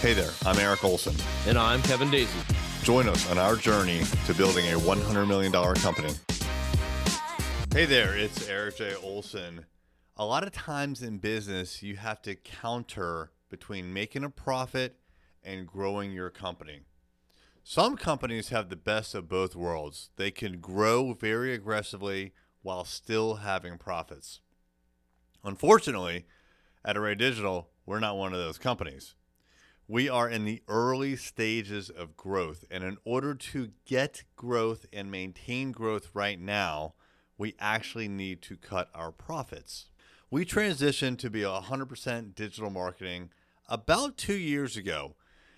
[0.00, 1.16] Hey there, I'm Erik Olson.
[1.48, 2.84] And I'm Kevin Daisey.
[2.84, 6.14] Join us on our journey to building a $100 million company.
[7.74, 8.94] Hey there, it's Erik J.
[8.94, 9.66] Olson.
[10.16, 15.00] A lot of times in business, you have to counter between making a profit
[15.42, 16.82] and growing your company.
[17.64, 20.10] Some companies have the best of both worlds.
[20.14, 24.38] They can grow very aggressively while still having profits.
[25.42, 26.26] Unfortunately,
[26.84, 29.16] at Array Digital, we're not one of those companies.
[29.90, 32.62] We are in the early stages of growth.
[32.70, 36.92] And in order to get growth and maintain growth right now,
[37.38, 39.88] we actually need to cut our profits.
[40.30, 43.30] We transitioned to be 100% digital marketing
[43.66, 45.14] about two years ago.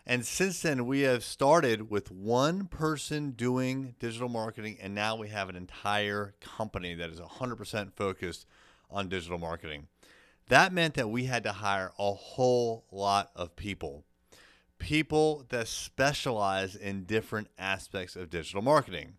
[0.06, 5.28] And since then, we have started with one person doing digital marketing, and now we
[5.28, 8.46] have an entire company that is 100% focused
[8.92, 9.88] on digital marketing.
[10.48, 14.04] That meant that we had to hire a whole lot of people
[14.90, 19.12] people that specialize in different aspects of digital marketing.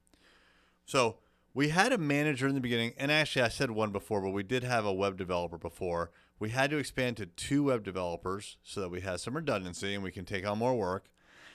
[0.84, 1.20] So
[1.54, 4.44] we had a manager in the beginning, and actually I said one before, but we
[4.44, 6.12] did have a web developer before.
[6.40, 10.04] We had to expand to two web developers so that we had some redundancy and
[10.04, 11.06] we can take on more work.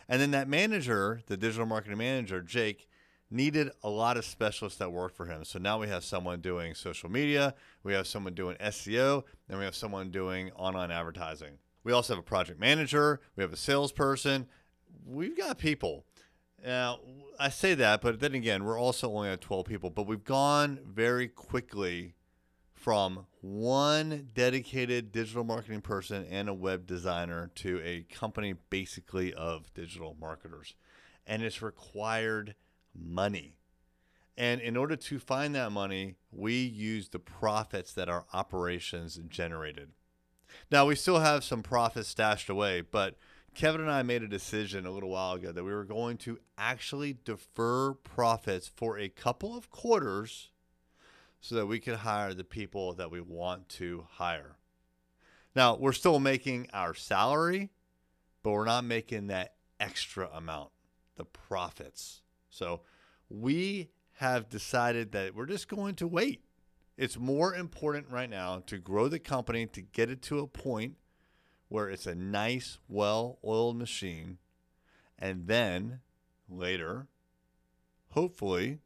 [0.09, 2.89] And then that manager, the digital marketing manager, Jake,
[3.31, 5.45] needed a lot of specialists that worked for him.
[5.45, 9.67] So now we have someone doing social media, we have someone doing SEO, and we
[9.67, 11.59] have someone doing online advertising.
[11.87, 13.21] We also have a project manager.
[13.37, 14.49] We have a salesperson.
[15.07, 16.05] We've got people.
[16.65, 16.99] Now,
[17.39, 20.81] I say that, but then again, we're also only at 12 people, but we've gone
[20.85, 22.17] very quickly
[22.73, 29.73] from one dedicated digital marketing person and a web designer to a company basically of
[29.73, 30.75] digital marketers.
[31.25, 32.57] And it's required
[32.99, 33.59] money.
[34.37, 39.91] And in order to find that money, we use the profits that our operations generated.
[40.71, 43.17] Now, we still have some profits stashed away, but
[43.55, 46.39] Kevin and I made a decision a little while ago that we were going to
[46.59, 50.51] actually defer profits for a couple of quarters
[51.41, 54.57] so that we could hire the people that we want to hire.
[55.55, 57.71] Now, we're still making our salary,
[58.43, 60.71] but we're not making that extra amount,
[61.17, 62.21] the profits.
[62.51, 62.83] So
[63.31, 66.43] we have decided that we're just going to wait
[66.97, 70.97] it's more important right now to grow the company to get it to a point
[71.69, 74.39] where it's a nice, well oiled machine.
[75.19, 76.01] And then
[76.49, 77.09] later,
[78.11, 78.79] hopefully,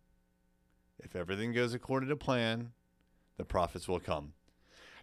[0.98, 2.72] if everything goes according to plan,
[3.36, 4.32] the profits will come.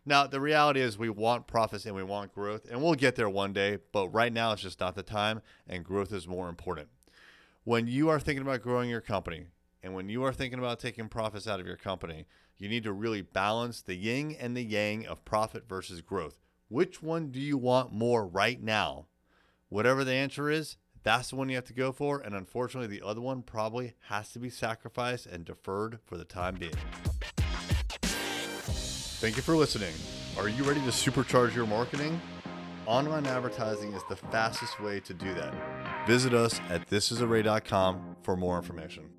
[0.06, 3.30] Now, the reality is we want profits and we want growth, and we'll get there
[3.30, 6.88] one day, but right now it's just not the time, and growth is more important.
[7.66, 9.48] When you are thinking about growing your company,
[9.88, 12.26] and when you are thinking about taking profits out of your company,
[12.58, 16.42] you need to really balance the yin and the yang of profit versus growth.
[16.68, 19.06] Which one do you want more right now?
[19.70, 22.20] Whatever the answer is, that's the one you have to go for.
[22.20, 26.56] And unfortunately, the other one probably has to be sacrificed and deferred for the time
[26.56, 26.74] being.
[29.22, 29.94] Thank you for listening.
[30.38, 32.20] Are you ready to supercharge your marketing?
[32.88, 35.56] Online advertising is the fastest way to do that.
[36.06, 39.17] Visit us at thisisarray.com for more information.